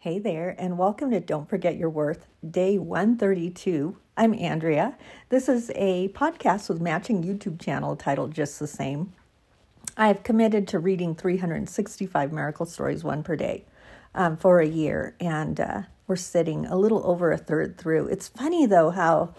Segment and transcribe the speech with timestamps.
[0.00, 3.96] Hey there, and welcome to Don't Forget Your Worth, day 132.
[4.16, 4.96] I'm Andrea.
[5.28, 9.12] This is a podcast with matching YouTube channel titled just the same.
[9.96, 13.64] I've committed to reading 365 miracle stories, one per day,
[14.14, 18.06] um, for a year, and uh, we're sitting a little over a third through.
[18.06, 19.34] It's funny though how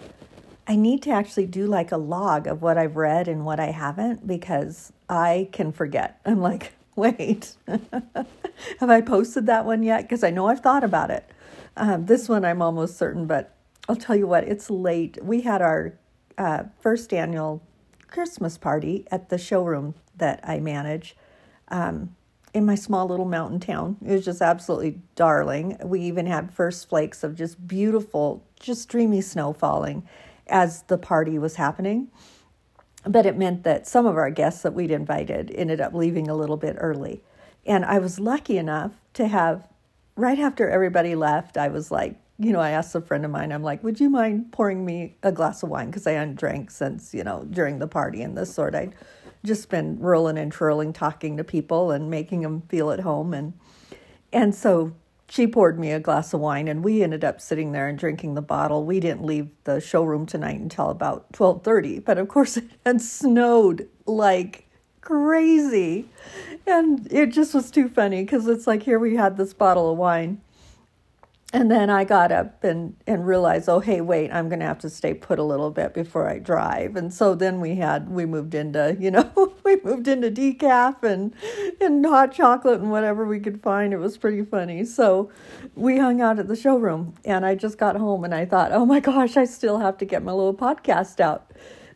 [0.67, 3.71] I need to actually do like a log of what I've read and what I
[3.71, 6.19] haven't because I can forget.
[6.25, 6.73] I'm like,
[7.17, 10.01] wait, have I posted that one yet?
[10.01, 11.29] Because I know I've thought about it.
[11.77, 13.55] Um, this one I'm almost certain, but
[13.87, 15.17] I'll tell you what, it's late.
[15.23, 15.93] We had our
[16.37, 17.63] uh, first annual
[18.07, 21.15] Christmas party at the showroom that I manage
[21.69, 22.17] um,
[22.53, 23.95] in my small little mountain town.
[24.05, 25.77] It was just absolutely darling.
[25.81, 30.05] We even had first flakes of just beautiful, just dreamy snow falling
[30.47, 32.09] as the party was happening
[33.05, 36.35] but it meant that some of our guests that we'd invited ended up leaving a
[36.35, 37.21] little bit early.
[37.65, 39.67] And I was lucky enough to have,
[40.15, 43.51] right after everybody left, I was like, you know, I asked a friend of mine,
[43.51, 45.87] I'm like, would you mind pouring me a glass of wine?
[45.87, 48.75] Because I hadn't drank since, you know, during the party and this sort.
[48.75, 48.95] I'd
[49.45, 53.33] just been rolling and twirling, talking to people and making them feel at home.
[53.33, 53.53] And,
[54.31, 54.93] and so
[55.29, 58.33] she poured me a glass of wine and we ended up sitting there and drinking
[58.33, 58.83] the bottle.
[58.83, 63.87] We didn't leave the showroom tonight until about 12.30 but of course it had snowed
[64.05, 64.67] like
[65.01, 66.05] crazy.
[66.67, 69.97] And it just was too funny because it's like here we had this bottle of
[69.97, 70.41] wine
[71.51, 74.77] and then I got up and, and realized, oh, hey, wait, I'm going to have
[74.79, 76.95] to stay put a little bit before I drive.
[76.95, 81.33] And so then we had, we moved into, you know, we moved into decaf and,
[81.81, 83.93] and hot chocolate and whatever we could find.
[83.93, 84.85] It was pretty funny.
[84.85, 85.31] So
[85.73, 88.85] we hung out at the showroom and I just got home and I thought, oh
[88.85, 91.51] my gosh, I still have to get my little podcast out.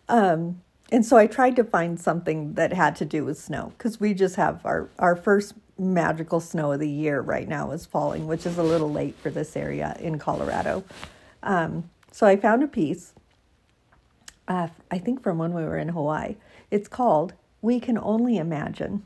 [0.09, 3.99] Um, and so I tried to find something that had to do with snow because
[3.99, 8.27] we just have our, our first magical snow of the year right now is falling,
[8.27, 10.83] which is a little late for this area in Colorado.
[11.41, 13.13] Um, so I found a piece,
[14.47, 16.35] uh, I think from when we were in Hawaii.
[16.69, 19.05] It's called We Can Only Imagine.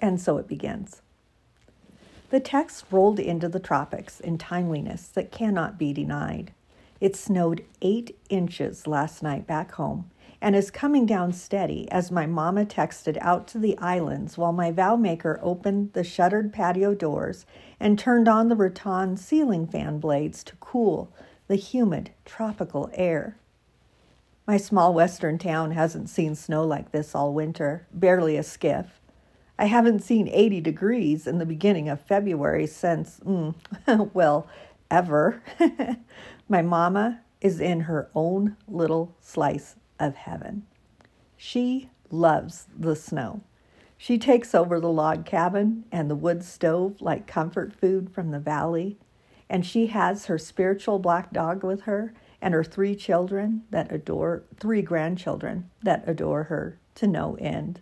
[0.00, 1.02] And so it begins.
[2.30, 6.52] The text rolled into the tropics in timeliness that cannot be denied.
[7.00, 10.10] It snowed eight inches last night back home
[10.42, 14.72] and is coming down steady as my mama texted out to the islands while my
[14.72, 17.46] vow maker opened the shuttered patio doors
[17.78, 21.14] and turned on the rattan ceiling fan blades to cool
[21.46, 23.36] the humid tropical air.
[24.44, 29.00] My small western town hasn't seen snow like this all winter, barely a skiff.
[29.56, 33.54] I haven't seen 80 degrees in the beginning of February since, mm,
[34.12, 34.48] well,
[34.90, 35.40] ever.
[36.48, 40.64] my mama is in her own little slice of heaven.
[41.36, 43.42] She loves the snow.
[43.96, 48.40] She takes over the log cabin and the wood stove like comfort food from the
[48.40, 48.98] valley,
[49.48, 54.42] and she has her spiritual black dog with her and her three children that adore,
[54.58, 57.80] three grandchildren that adore her to no end.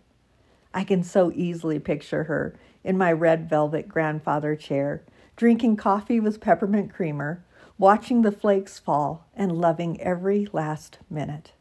[0.73, 5.03] I can so easily picture her in my red velvet grandfather chair,
[5.35, 7.43] drinking coffee with peppermint creamer,
[7.77, 11.53] watching the flakes fall, and loving every last minute.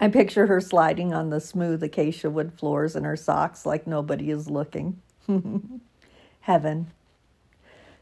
[0.00, 4.30] I picture her sliding on the smooth acacia wood floors in her socks like nobody
[4.30, 5.00] is looking.
[6.40, 6.90] Heaven.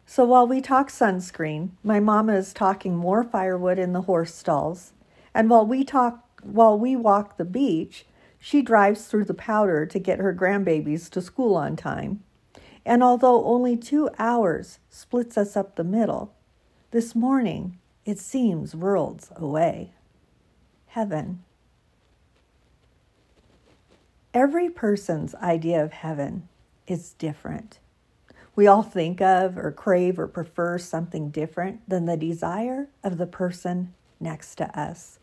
[0.07, 4.93] So while we talk sunscreen, my mama is talking more firewood in the horse stalls,
[5.35, 8.05] and while we talk while we walk the beach,
[8.39, 12.25] she drives through the powder to get her grandbabies to school on time.
[12.85, 16.35] And although only two hours splits us up the middle,
[16.91, 19.93] this morning it seems worlds away.
[20.89, 21.45] Heaven.
[24.35, 26.49] Every person's idea of heaven
[26.87, 27.81] is different.
[28.57, 33.27] We all think of or crave or prefer something different than the desire of the
[33.27, 35.19] person next to us.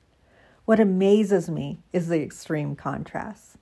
[0.65, 3.57] What amazes me is the extreme contrast.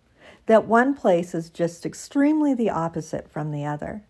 [0.47, 4.03] That one place is just extremely the opposite from the other.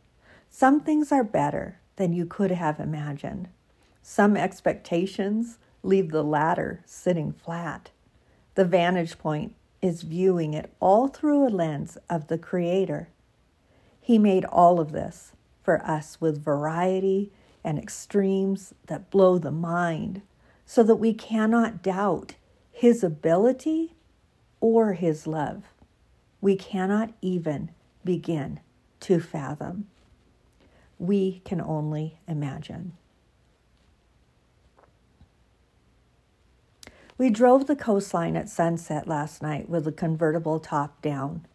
[0.49, 3.47] Some things are better than you could have imagined.
[4.01, 7.91] Some expectations leave the latter sitting flat.
[8.55, 13.09] The vantage point is viewing it all through a lens of the Creator.
[13.99, 15.33] He made all of this
[15.63, 17.31] for us with variety
[17.63, 20.21] and extremes that blow the mind
[20.65, 22.35] so that we cannot doubt
[22.71, 23.95] His ability
[24.59, 25.63] or His love.
[26.41, 27.71] We cannot even
[28.03, 28.61] begin
[29.01, 29.87] to fathom.
[30.97, 32.93] We can only imagine.
[37.19, 41.47] We drove the coastline at sunset last night with the convertible top down.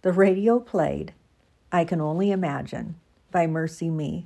[0.00, 1.12] The radio played
[1.70, 2.94] I Can Only Imagine
[3.30, 4.24] by MercyMe,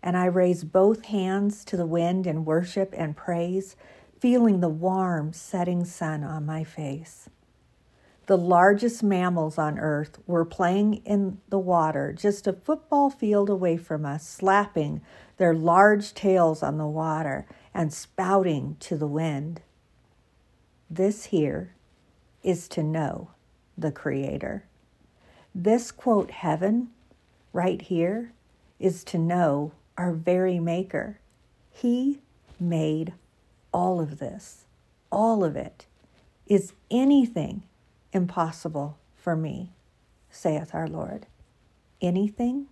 [0.00, 3.74] and I raised both hands to the wind in worship and praise,
[4.20, 7.28] feeling the warm setting sun on my face.
[8.26, 13.76] The largest mammals on earth were playing in the water just a football field away
[13.76, 15.00] from us, slapping
[15.38, 19.62] their large tails on the water and spouting to the wind.
[20.92, 21.72] This here
[22.42, 23.30] is to know
[23.78, 24.64] the Creator.
[25.54, 26.88] This quote, heaven,
[27.52, 28.32] right here,
[28.80, 31.20] is to know our very Maker.
[31.70, 32.18] He
[32.58, 33.12] made
[33.72, 34.64] all of this,
[35.12, 35.86] all of it.
[36.48, 37.62] Is anything
[38.12, 39.70] impossible for me,
[40.28, 41.26] saith our Lord?
[42.00, 42.66] Anything?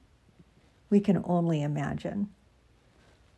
[0.90, 2.30] We can only imagine.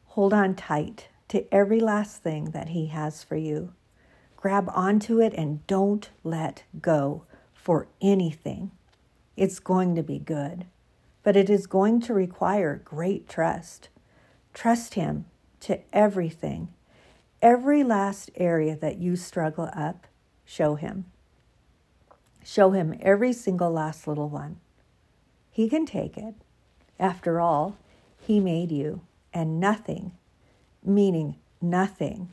[0.07, 3.75] Hold on tight to every last thing that He has for you.
[4.41, 8.71] Grab onto it and don't let go for anything.
[9.37, 10.65] It's going to be good,
[11.23, 13.91] but it is going to require great trust.
[14.55, 15.27] Trust Him
[15.61, 16.69] to everything.
[17.43, 20.07] Every last area that you struggle up,
[20.47, 21.05] show Him.
[22.43, 24.59] Show Him every single last little one.
[25.51, 26.35] He can take it.
[26.99, 27.77] After all,
[28.19, 29.03] He made you,
[29.35, 30.13] and nothing,
[30.83, 32.33] meaning nothing,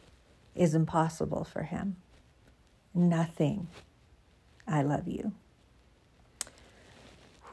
[0.58, 1.98] is impossible for him.
[2.94, 3.68] Nothing.
[4.68, 5.34] I love you.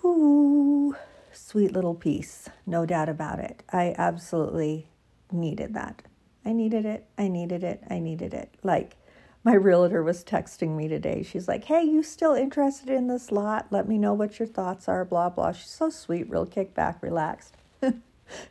[0.02, 0.96] Whoo,
[1.32, 3.62] sweet little piece, no doubt about it.
[3.72, 4.88] I absolutely
[5.30, 6.02] needed that.
[6.44, 7.06] I needed it.
[7.16, 7.82] I needed it.
[7.88, 8.54] I needed it.
[8.62, 8.96] Like
[9.44, 11.22] my realtor was texting me today.
[11.22, 13.66] She's like, Hey, you still interested in this lot?
[13.70, 15.52] Let me know what your thoughts are, blah, blah.
[15.52, 17.56] She's so sweet, real kick back, relaxed.
[17.82, 18.02] and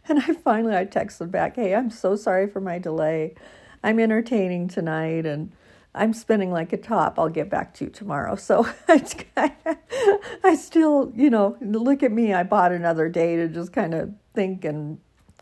[0.07, 3.35] I finally I texted back, Hey, I'm so sorry for my delay.
[3.83, 5.51] I'm entertaining tonight and
[5.95, 7.19] I'm spinning like a top.
[7.19, 8.35] I'll get back to you tomorrow.
[8.35, 12.33] So I, still, you know, look at me.
[12.33, 14.99] I bought another day to just kind of think and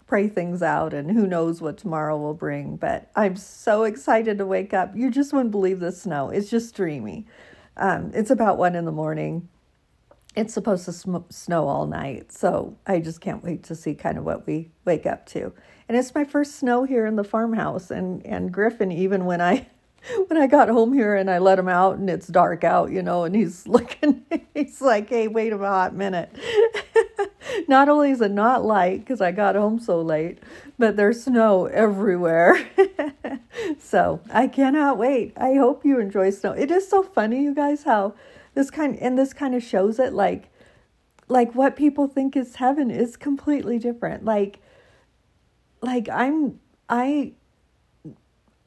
[0.08, 2.76] pray things out, and who knows what tomorrow will bring.
[2.76, 4.94] But I'm so excited to wake up.
[4.94, 6.30] You just wouldn't believe the snow.
[6.30, 7.28] It's just dreamy.
[7.78, 9.48] Um, it's about one in the morning.
[10.36, 12.34] It's supposed to sm- snow all night.
[12.34, 15.54] So I just can't wait to see kind of what we wake up to
[15.92, 17.92] and it's my first snow here in the farmhouse.
[17.92, 19.68] And and griffin even when i
[20.28, 23.02] when i got home here and i let him out and it's dark out you
[23.02, 26.34] know and he's looking he's like hey wait a hot minute.
[27.68, 30.40] Not only is it not light because i got home so late
[30.80, 32.58] but there's snow everywhere.
[33.80, 35.34] So i cannot wait.
[35.36, 36.54] I hope you enjoy snow.
[36.54, 38.14] It is so funny you guys how
[38.54, 40.50] this kind and this kind of shows it like
[41.28, 44.24] like what people think is heaven is completely different.
[44.24, 44.62] Like
[45.82, 47.34] like I'm I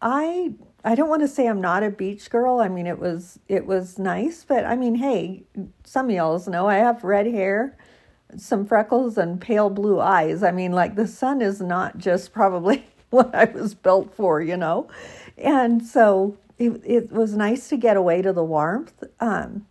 [0.03, 0.53] I
[0.85, 2.59] I don't want to say I'm not a beach girl.
[2.59, 5.45] I mean, it was it was nice, but I mean, hey,
[5.85, 7.77] some of y'all know I have red hair,
[8.37, 10.43] some freckles, and pale blue eyes.
[10.43, 14.57] I mean, like the sun is not just probably what I was built for, you
[14.57, 14.89] know,
[15.39, 19.05] and so it it was nice to get away to the warmth.
[19.21, 19.67] Um,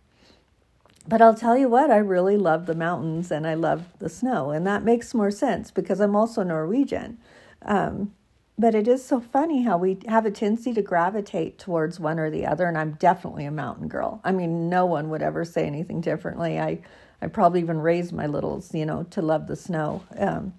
[1.06, 4.50] but I'll tell you what, I really love the mountains and I love the snow.
[4.50, 7.18] And that makes more sense because I'm also Norwegian.
[7.62, 8.12] Um,
[8.58, 12.30] but it is so funny how we have a tendency to gravitate towards one or
[12.30, 12.66] the other.
[12.66, 14.20] And I'm definitely a mountain girl.
[14.24, 16.58] I mean, no one would ever say anything differently.
[16.58, 16.80] I,
[17.20, 20.04] I probably even raised my littles, you know, to love the snow.
[20.16, 20.54] Um,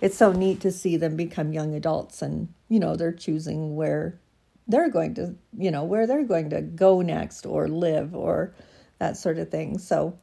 [0.00, 4.20] it's so neat to see them become young adults and, you know, they're choosing where
[4.68, 8.52] they're going to, you know, where they're going to go next or live or
[8.98, 9.78] that sort of thing.
[9.78, 10.18] So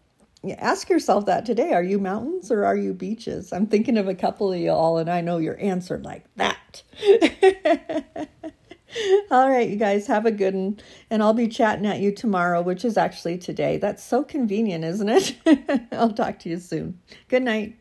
[0.53, 1.73] ask yourself that today.
[1.73, 3.51] Are you mountains or are you beaches?
[3.51, 6.83] I'm thinking of a couple of y'all, and I know your answer like that.
[9.31, 10.79] All right, you guys have a good one.
[11.09, 13.77] And I'll be chatting at you tomorrow, which is actually today.
[13.77, 15.87] That's so convenient, isn't it?
[15.91, 16.99] I'll talk to you soon.
[17.27, 17.75] Good night.